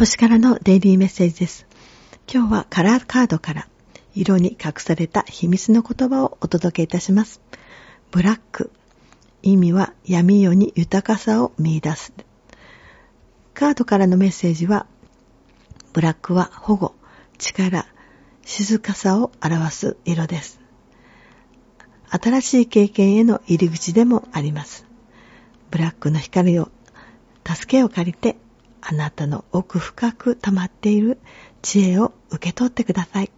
[0.00, 1.66] 星からのデイリーメッセージです。
[2.26, 3.68] 今日はカラーカードから
[4.14, 7.42] 色に隠された秘密の言葉をお届けいたします。
[8.10, 8.70] ブラック。
[9.42, 12.14] 意味は闇夜に豊かさを見出す。
[13.52, 14.86] カードからのメッセージは、
[15.92, 16.94] ブラックは保護、
[17.36, 17.84] 力、
[18.46, 20.60] 静かさを表す色です。
[22.08, 24.86] 新しい経験への入り口でもあります。
[25.70, 26.70] ブラックの光を、
[27.46, 28.38] 助けを借りて、
[28.80, 31.18] あなたの奥深く溜まっている
[31.62, 33.30] 知恵を受け取ってください。